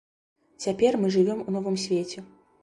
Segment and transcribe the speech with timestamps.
[0.65, 2.27] Цяпер мы жывём у новым свеце.